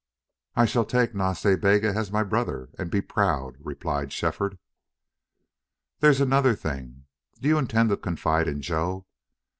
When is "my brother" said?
2.11-2.69